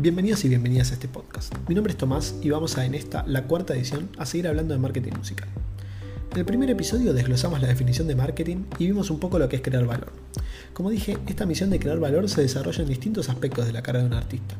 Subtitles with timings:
[0.00, 1.52] Bienvenidos y bienvenidas a este podcast.
[1.68, 4.72] Mi nombre es Tomás y vamos a en esta, la cuarta edición, a seguir hablando
[4.72, 5.48] de marketing musical.
[6.30, 9.56] En el primer episodio desglosamos la definición de marketing y vimos un poco lo que
[9.56, 10.12] es crear valor.
[10.72, 14.04] Como dije, esta misión de crear valor se desarrolla en distintos aspectos de la carrera
[14.04, 14.54] de un artista,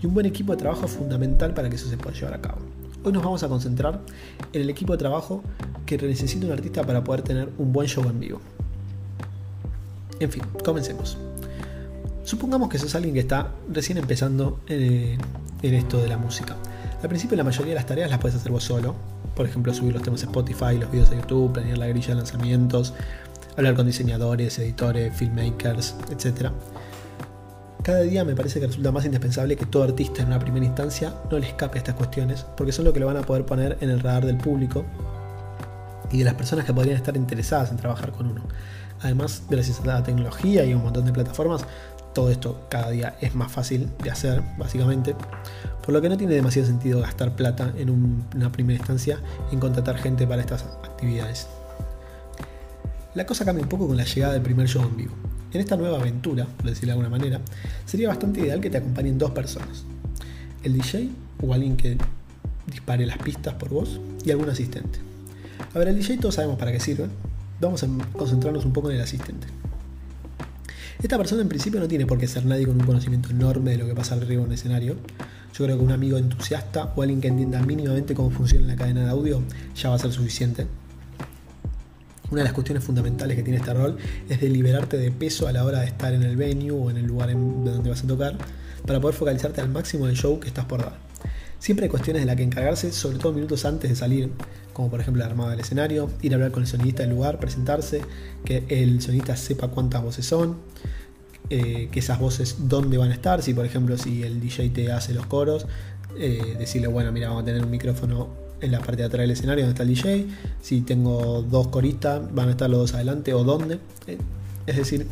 [0.00, 2.40] y un buen equipo de trabajo es fundamental para que eso se pueda llevar a
[2.40, 2.58] cabo.
[3.02, 4.00] Hoy nos vamos a concentrar
[4.52, 5.42] en el equipo de trabajo
[5.84, 8.40] que necesita un artista para poder tener un buen show en vivo.
[10.20, 11.18] En fin, comencemos.
[12.26, 15.20] Supongamos que sos alguien que está recién empezando en,
[15.62, 16.56] esto de la música.
[17.00, 18.96] Al principio la mayoría de las tareas las puedes hacer vos solo.
[19.36, 22.14] Por ejemplo, subir los temas a Spotify, los videos a YouTube, planear la grilla de
[22.16, 22.94] lanzamientos,
[23.56, 26.50] hablar con diseñadores, editores, filmmakers, etc.
[27.84, 31.14] Cada día me parece que resulta más indispensable que todo artista en una primera instancia
[31.30, 33.78] no le escape a estas cuestiones, porque son lo que le van a poder poner
[33.80, 34.84] en el radar del público
[36.10, 38.42] y de las personas que podrían estar interesadas en trabajar con uno.
[39.02, 41.64] Además, gracias a la tecnología y un montón de plataformas,
[42.16, 45.14] todo esto cada día es más fácil de hacer, básicamente,
[45.84, 47.90] por lo que no tiene demasiado sentido gastar plata en
[48.34, 49.20] una primera instancia
[49.52, 51.46] en contratar gente para estas actividades.
[53.14, 55.12] La cosa cambia un poco con la llegada del primer show en vivo.
[55.52, 57.42] En esta nueva aventura, por decirlo de alguna manera,
[57.84, 59.84] sería bastante ideal que te acompañen dos personas.
[60.62, 61.10] El DJ
[61.42, 61.98] o alguien que
[62.66, 65.00] dispare las pistas por vos y algún asistente.
[65.74, 67.08] A ver, el DJ todos sabemos para qué sirve.
[67.60, 69.48] Vamos a concentrarnos un poco en el asistente.
[71.02, 73.78] Esta persona en principio no tiene por qué ser nadie con un conocimiento enorme de
[73.78, 74.96] lo que pasa arriba en un escenario.
[75.54, 79.04] Yo creo que un amigo entusiasta o alguien que entienda mínimamente cómo funciona la cadena
[79.04, 79.42] de audio
[79.74, 80.66] ya va a ser suficiente.
[82.30, 83.98] Una de las cuestiones fundamentales que tiene este rol
[84.28, 86.96] es de liberarte de peso a la hora de estar en el venue o en
[86.96, 88.36] el lugar en donde vas a tocar
[88.86, 91.05] para poder focalizarte al máximo del show que estás por dar.
[91.58, 94.30] Siempre hay cuestiones de las que encargarse, sobre todo minutos antes de salir,
[94.72, 97.40] como por ejemplo la armada del escenario, ir a hablar con el sonidista del lugar,
[97.40, 98.02] presentarse,
[98.44, 100.56] que el sonidista sepa cuántas voces son,
[101.48, 104.92] eh, que esas voces dónde van a estar, si por ejemplo si el DJ te
[104.92, 105.66] hace los coros,
[106.18, 108.28] eh, decirle, bueno, mira, vamos a tener un micrófono
[108.60, 110.26] en la parte de atrás del escenario donde está el DJ,
[110.60, 113.78] si tengo dos coristas, van a estar los dos adelante o dónde.
[114.06, 114.18] Eh,
[114.66, 115.06] es decir,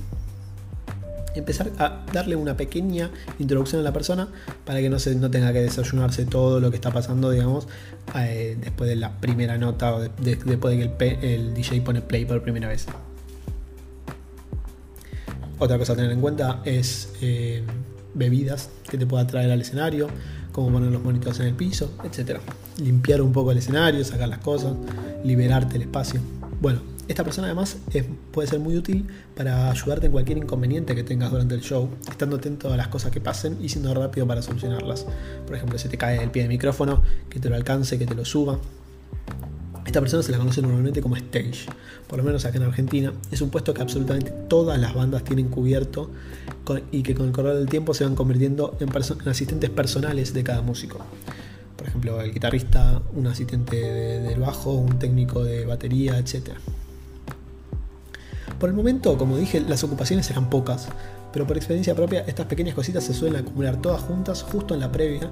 [1.34, 4.28] empezar a darle una pequeña introducción a la persona
[4.64, 7.66] para que no, se, no tenga que desayunarse todo lo que está pasando, digamos,
[8.16, 12.42] eh, después de la primera nota o después de que el, DJ pone play por
[12.42, 12.86] primera vez.
[15.58, 17.62] Otra cosa a tener en cuenta es eh,
[18.14, 20.08] bebidas que te pueda traer al escenario,
[20.52, 22.38] como poner los monitores en el piso, etc.
[22.78, 24.74] Limpiar un poco el escenario, sacar las cosas,
[25.24, 26.20] liberarte el espacio.
[26.60, 27.76] Bueno, esta persona además
[28.32, 29.06] puede ser muy útil
[29.36, 33.10] para ayudarte en cualquier inconveniente que tengas durante el show, estando atento a las cosas
[33.10, 35.06] que pasen y siendo rápido para solucionarlas.
[35.46, 38.14] Por ejemplo, si te cae el pie de micrófono, que te lo alcance, que te
[38.14, 38.58] lo suba.
[39.86, 41.66] Esta persona se la conoce normalmente como stage,
[42.08, 43.12] por lo menos acá en Argentina.
[43.30, 46.10] Es un puesto que absolutamente todas las bandas tienen cubierto
[46.90, 50.42] y que con el correr del tiempo se van convirtiendo en, en asistentes personales de
[50.42, 51.04] cada músico
[51.84, 56.52] por ejemplo, el guitarrista, un asistente del bajo, un técnico de batería, etc.
[58.64, 60.88] Por el momento, como dije, las ocupaciones eran pocas,
[61.34, 64.90] pero por experiencia propia estas pequeñas cositas se suelen acumular todas juntas justo en la
[64.90, 65.30] previa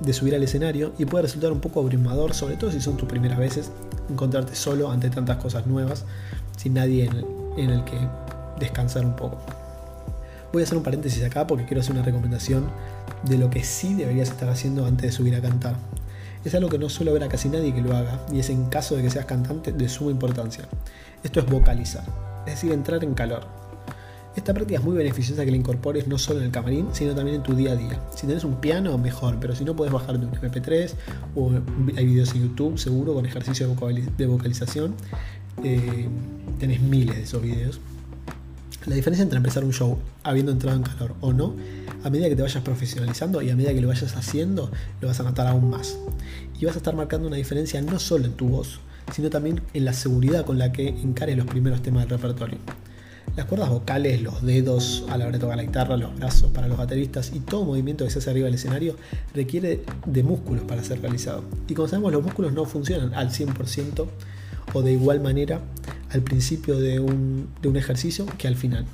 [0.00, 3.08] de subir al escenario y puede resultar un poco abrumador, sobre todo si son tus
[3.08, 3.70] primeras veces,
[4.10, 6.04] encontrarte solo ante tantas cosas nuevas,
[6.58, 7.08] sin nadie
[7.56, 7.96] en el, que
[8.60, 9.38] descansar un poco.
[10.52, 12.66] Voy a hacer un paréntesis acá porque quiero hacer una recomendación
[13.22, 15.76] de lo que sí deberías estar haciendo antes de subir a cantar.
[16.44, 18.66] Es algo que no suelo ver a casi nadie que lo haga y es en
[18.66, 20.64] caso de que seas cantante de suma importancia.
[21.22, 22.23] Esto es vocalizar
[22.54, 23.46] decir, entrar en calor.
[24.36, 27.36] Esta práctica es muy beneficiosa que la incorpores no solo en el camarín, sino también
[27.36, 28.00] en tu día a día.
[28.16, 30.92] Si tenés un piano, mejor, pero si no puedes bajarte un MP3
[31.36, 31.52] o
[31.96, 33.68] hay videos en YouTube seguro con ejercicio
[34.18, 34.94] de vocalización,
[35.62, 36.08] eh,
[36.58, 37.80] tenés miles de esos videos.
[38.86, 41.54] La diferencia entre empezar un show habiendo entrado en calor o no,
[42.02, 44.70] a medida que te vayas profesionalizando y a medida que lo vayas haciendo,
[45.00, 45.96] lo vas a notar aún más.
[46.60, 48.80] Y vas a estar marcando una diferencia no solo en tu voz,
[49.12, 52.58] sino también en la seguridad con la que encare los primeros temas del repertorio.
[53.36, 56.68] Las cuerdas vocales, los dedos a la hora de tocar la guitarra, los brazos para
[56.68, 58.96] los bateristas y todo movimiento que se hace arriba del escenario
[59.34, 61.42] requiere de músculos para ser realizado.
[61.66, 64.06] Y como sabemos, los músculos no funcionan al 100%
[64.72, 65.60] o de igual manera
[66.12, 68.84] al principio de un, ejercicio que al final.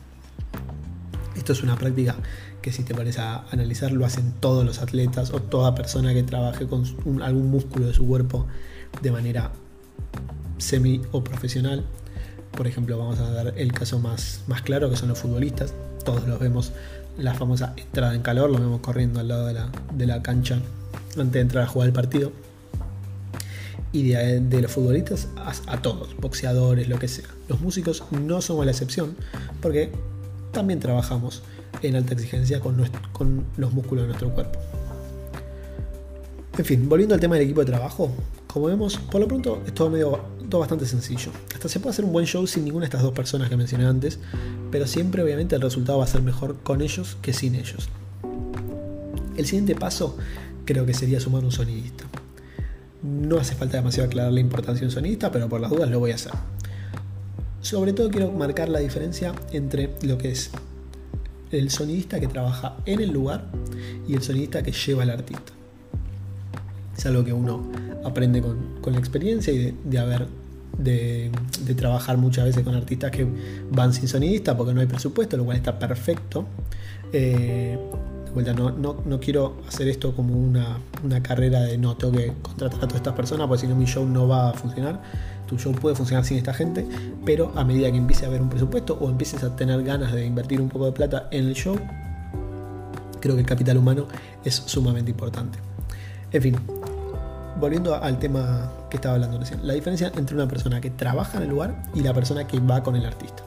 [1.37, 2.17] Esto es una práctica
[2.63, 6.23] que si te parece a analizar lo hacen todos los atletas o toda persona que
[6.23, 6.87] trabaje con
[7.23, 8.47] algún músculo de su cuerpo
[9.03, 9.53] de manera
[10.59, 11.85] semi o profesional.
[12.57, 15.73] Por ejemplo, vamos a dar el caso más, más claro, que son los futbolistas.
[16.05, 16.73] Todos los vemos,
[17.19, 20.61] la famosa entrada en calor, lo vemos corriendo al lado de la, cancha
[21.17, 22.33] antes de entrar a jugar el partido.
[23.93, 25.29] Y de, los futbolistas
[25.67, 27.27] a, todos, boxeadores, lo que sea.
[27.49, 29.17] Los músicos no somos la excepción,
[29.61, 29.91] porque
[30.53, 31.43] también trabajamos
[31.83, 34.61] en alta exigencia con, con los músculos de nuestro cuerpo.
[36.57, 38.13] En fin, volviendo al tema del equipo de trabajo,
[38.53, 41.31] como vemos, por lo pronto es todo, medio, todo bastante sencillo.
[41.55, 43.87] Hasta se puede hacer un buen show sin ninguna de estas dos personas que mencioné
[43.87, 44.19] antes,
[44.71, 47.89] pero siempre obviamente el resultado va a ser mejor con ellos que sin ellos.
[49.37, 50.17] El siguiente paso
[50.65, 52.05] creo que sería sumar un sonidista.
[53.03, 56.01] No hace falta demasiado aclarar la importancia de un sonidista, pero por las dudas lo
[56.01, 56.33] voy a hacer.
[57.61, 60.51] Sobre todo quiero marcar la diferencia entre lo que es
[61.51, 63.45] el sonidista que trabaja en el lugar
[64.09, 65.53] y el sonidista que lleva al artista.
[67.01, 67.63] Es algo que uno
[68.05, 70.27] aprende con, la experiencia y de, haber
[70.77, 71.31] de,
[71.75, 73.27] trabajar muchas veces con artistas que
[73.71, 76.45] van sin sonidista porque no hay presupuesto, lo cual está perfecto.
[77.15, 77.79] Eh,
[78.35, 80.77] vuelta, no, no, quiero hacer esto como una,
[81.23, 84.05] carrera de no tengo que contratar a todas estas personas porque si no mi show
[84.05, 85.01] no va a funcionar.
[85.49, 86.87] Tu show puede funcionar sin esta gente,
[87.25, 90.27] pero a medida que empiece a haber un presupuesto o empieces a tener ganas de
[90.27, 91.79] invertir un poco de plata en el show,
[93.21, 94.07] creo que el capital humano
[94.45, 95.59] es sumamente importante.
[96.33, 96.57] En fin,
[97.61, 101.45] volviendo al tema que estaba hablando recién, la diferencia entre una persona que trabaja en
[101.45, 103.45] el lugar y la persona que va con el artista.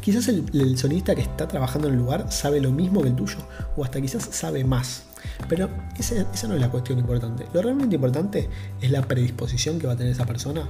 [0.00, 3.38] Quizás el, sonista que está trabajando en el lugar sabe lo mismo que el tuyo,
[3.76, 5.02] o hasta quizás sabe más.
[5.48, 5.68] Pero
[5.98, 6.14] esa,
[6.46, 7.44] no es la cuestión importante.
[7.52, 8.48] Lo realmente importante
[8.80, 10.68] es la predisposición que va a tener esa persona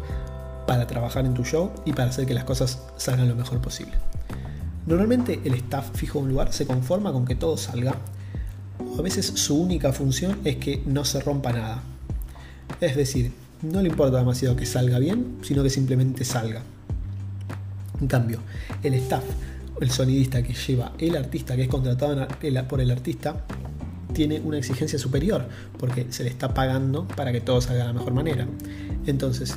[0.67, 3.93] para trabajar en tu show y para hacer que las cosas salgan lo mejor posible.
[4.87, 7.97] Normalmente el staff fijo de un lugar se conforma con que todo salga,
[8.98, 11.82] a veces su única función es que no se rompa nada.
[12.81, 13.32] Es decir,
[13.62, 16.62] no le importa demasiado que salga bien, sino que simplemente salga.
[18.00, 18.40] En cambio,
[18.82, 19.25] el staff,
[19.81, 22.26] el sonidista que lleva el artista, que es contratado
[22.69, 23.44] por el artista,
[24.12, 25.46] tiene una exigencia superior,
[25.78, 28.46] porque se le está pagando para que todo salga de la mejor manera.
[29.06, 29.56] Entonces,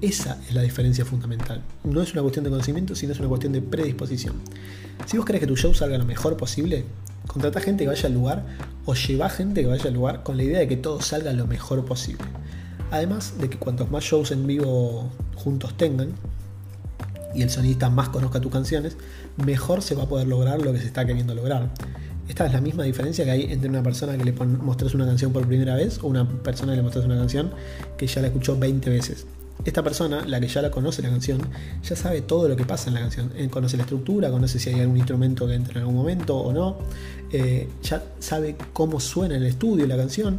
[0.00, 1.62] esa es la diferencia fundamental.
[1.84, 4.34] No es una cuestión de conocimiento, sino es una cuestión de predisposición.
[5.06, 6.84] Si vos querés que tu show salga lo mejor posible,
[7.26, 8.44] contrata gente que vaya al lugar
[8.84, 11.46] o lleva gente que vaya al lugar con la idea de que todo salga lo
[11.46, 12.24] mejor posible.
[12.90, 16.14] Además de que cuantos más shows en vivo juntos tengan,
[17.36, 18.96] y el sonidista más conozca tus canciones,
[19.36, 21.70] mejor se va a poder lograr lo que se está queriendo lograr.
[22.28, 25.32] Esta es la misma diferencia que hay entre una persona que le mostres una canción
[25.32, 27.52] por primera vez o una persona que le mostres una canción
[27.96, 29.26] que ya la escuchó 20 veces.
[29.64, 31.40] Esta persona, la que ya la conoce la canción,
[31.82, 33.32] ya sabe todo lo que pasa en la canción.
[33.50, 36.78] Conoce la estructura, conoce si hay algún instrumento que entra en algún momento o no.
[37.32, 40.38] Eh, ya sabe cómo suena en el estudio la canción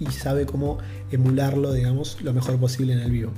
[0.00, 0.78] y sabe cómo
[1.10, 3.30] emularlo, digamos, lo mejor posible en el vivo.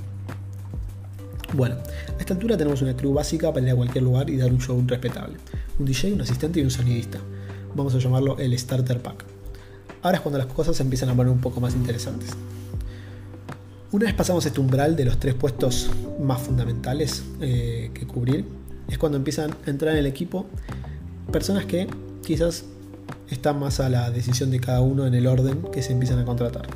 [1.53, 4.51] Bueno, a esta altura tenemos una crew básica para ir a cualquier lugar y dar
[4.51, 5.37] un show respetable.
[5.79, 7.19] Un DJ, un asistente y un sonidista.
[7.75, 9.25] Vamos a llamarlo el Starter Pack.
[10.01, 12.31] Ahora es cuando las cosas empiezan a poner un poco más interesantes.
[13.91, 15.89] Una vez pasamos este umbral de los tres puestos
[16.19, 18.45] más fundamentales eh, que cubrir,
[18.89, 20.47] es cuando empiezan a entrar en el equipo
[21.31, 21.87] personas que
[22.25, 22.65] quizás
[23.29, 26.25] están más a la decisión de cada uno en el orden que se empiezan a
[26.25, 26.67] contratar.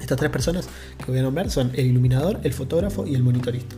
[0.00, 0.68] Estas tres personas
[0.98, 3.76] que voy a nombrar son el iluminador, el fotógrafo y el monitorista.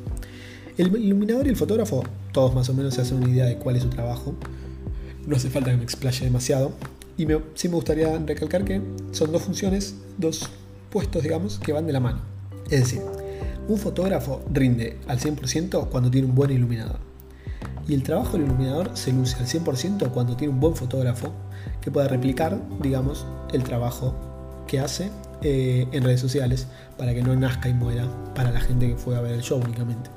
[0.77, 3.77] El iluminador y el fotógrafo, todos más o menos se hacen una idea de cuál
[3.77, 4.35] es su trabajo.
[5.27, 6.73] No hace falta que me explaye demasiado.
[7.17, 8.81] Y sí me gustaría recalcar que
[9.11, 10.49] son dos funciones, dos
[10.91, 12.21] puestos, digamos, que van de la mano.
[12.71, 13.03] Es decir,
[13.69, 16.99] un fotógrafo rinde al 100% cuando tiene un buen iluminador.
[17.87, 21.33] Y el trabajo del iluminador se luce al 100% cuando tiene un buen fotógrafo
[21.81, 24.15] que pueda replicar, digamos, el trabajo
[24.67, 25.11] que hace
[25.43, 29.17] eh, en redes sociales para que no nazca y muera para la gente que fue
[29.17, 30.11] a ver el show únicamente.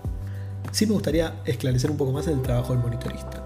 [0.71, 3.45] Sí me gustaría esclarecer un poco más el trabajo del monitorista,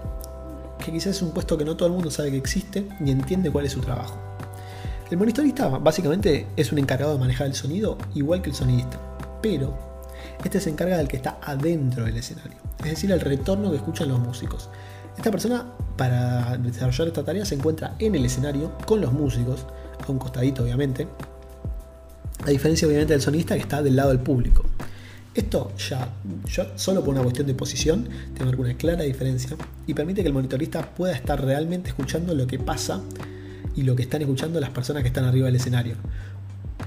[0.84, 3.50] que quizás es un puesto que no todo el mundo sabe que existe ni entiende
[3.50, 4.18] cuál es su trabajo.
[5.08, 8.98] El monitorista básicamente es un encargado de manejar el sonido igual que el sonidista,
[9.40, 9.72] pero
[10.44, 14.08] este se encarga del que está adentro del escenario, es decir, el retorno que escuchan
[14.08, 14.68] los músicos.
[15.16, 15.64] Esta persona,
[15.96, 19.64] para desarrollar esta tarea, se encuentra en el escenario con los músicos,
[20.04, 21.06] a un costadito obviamente,
[22.44, 24.64] a diferencia obviamente del sonista que está del lado del público.
[25.36, 26.08] Esto ya,
[26.74, 30.34] solo por una cuestión de posición te marca una clara diferencia y permite que el
[30.34, 33.02] monitorista pueda estar realmente escuchando lo que pasa
[33.76, 35.94] y lo que están escuchando las personas que están arriba del escenario.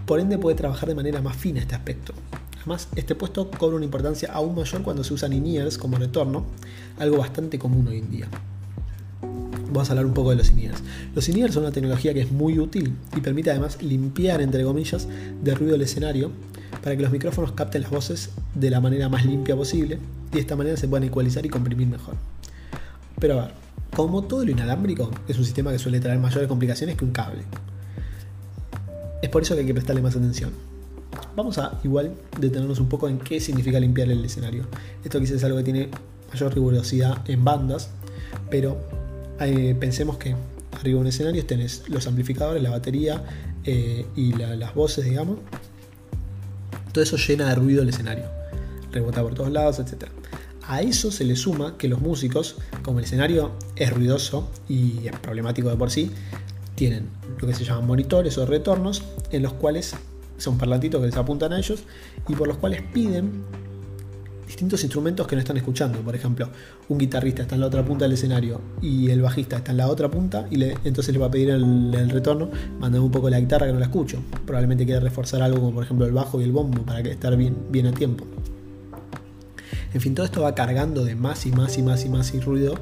[0.05, 2.13] Por ende puede trabajar de manera más fina este aspecto.
[2.58, 6.46] Además, este puesto cobra una importancia aún mayor cuando se usan in como retorno,
[6.98, 8.27] algo bastante común hoy en día
[9.72, 10.72] vamos a hablar un poco de los in
[11.15, 15.08] Los in son una tecnología que es muy útil y permite además limpiar, entre comillas,
[15.41, 16.31] de ruido el escenario
[16.84, 20.00] para que los micrófonos capten las voces de la manera más limpia posible
[20.31, 22.15] y de esta manera se puedan ecualizar y comprimir mejor.
[23.19, 23.53] Pero a ver,
[23.96, 27.43] como todo lo inalámbrico, es un sistema que suele traer mayores complicaciones que un cable.
[29.22, 30.51] Es por eso que hay que prestarle más atención.
[31.36, 34.65] Vamos a igual detenernos un poco en qué significa limpiar el escenario.
[35.03, 35.89] Esto quizás es algo que tiene
[36.31, 37.89] mayor rigurosidad en bandas,
[38.50, 38.77] pero
[39.79, 40.36] pensemos que
[40.74, 43.24] arriba de un escenario tenés los amplificadores, la batería
[43.63, 45.38] eh, y las voces, digamos.
[46.91, 48.25] Todo eso llena de ruido el escenario,
[48.91, 50.05] rebota por todos lados, etc.
[50.70, 55.18] A eso se le suma que los músicos, como el escenario es ruidoso y es
[55.20, 56.12] problemático de por sí,
[56.76, 57.08] tienen
[57.40, 59.96] lo que se llaman monitores o retornos en los cuales
[60.38, 61.82] son parlantitos que les apuntan a ellos
[62.28, 63.44] y por los cuales piden
[64.46, 66.02] distintos instrumentos que no están escuchando.
[66.02, 66.48] Por ejemplo,
[66.88, 69.88] un guitarrista está en la otra punta del escenario y el bajista está en la
[69.88, 72.48] otra punta y entonces le va a pedir el, retorno,
[72.80, 74.22] mandame un poco la guitarra que no la escucho.
[74.46, 77.36] Probablemente quiere reforzar algo como por ejemplo el bajo y el bombo para que estar
[77.36, 78.24] bien a tiempo.
[79.93, 82.39] En fin, todo esto va cargando de más y más y más y más y
[82.39, 82.75] ruido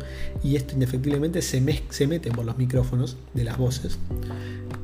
[0.44, 3.98] y esto indefectiblemente se, se mete por los micrófonos de las voces,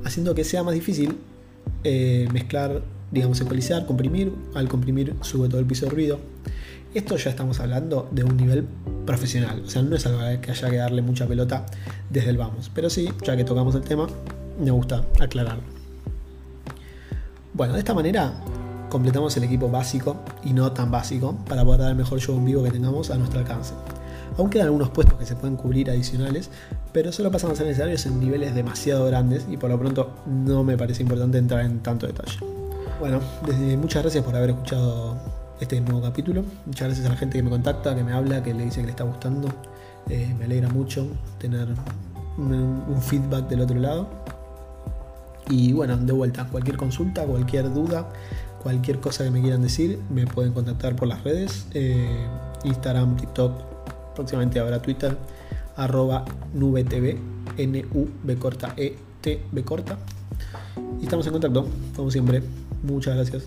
[0.06, 1.18] haciendo que sea más difícil
[1.84, 4.34] eh, mezclar, digamos, ecualizar, comprimir.
[4.54, 6.20] Al comprimir sube todo el piso de ruido.
[6.94, 8.68] Esto ya estamos hablando de un nivel
[9.06, 11.66] profesional, o sea, no es algo que haya que darle mucha pelota
[12.12, 14.08] desde el vamos, pero sí, ya que tocamos el tema,
[14.64, 15.64] me gusta aclararlo.
[17.56, 18.34] Bueno, de esta manera
[18.94, 22.46] completamos el equipo básico y no tan básico para poder dar el mejor show en
[22.46, 23.74] vivo que tengamos a nuestro alcance.
[24.38, 26.52] Aún quedan algunos puestos que se pueden cubrir adicionales,
[26.92, 30.64] pero solo pasan a ser necesarios en niveles demasiado grandes y por lo pronto no
[30.64, 32.38] me parece importante entrar en tanto detalle.
[33.00, 35.18] Bueno, desde, muchas gracias por haber escuchado
[35.60, 36.44] este nuevo capítulo.
[36.68, 38.86] Muchas gracias a la gente que me contacta, que me habla, que le dice que
[38.86, 39.50] le está gustando.
[40.08, 41.08] Eh, me alegra mucho
[41.40, 41.68] tener
[42.38, 44.08] un, feedback del otro lado.
[45.50, 48.08] Y bueno, de vuelta, cualquier consulta, cualquier duda,
[48.64, 52.26] cualquier cosa que me quieran decir, me pueden contactar por las redes, eh,
[52.64, 53.62] Instagram, TikTok,
[54.16, 55.18] próximamente habrá Twitter,
[55.76, 57.18] arroba nubetv,
[57.58, 59.98] n-u-b corta e t b corta.
[61.00, 62.42] Y estamos en contacto, como siempre.
[62.84, 63.44] Muchas gracias.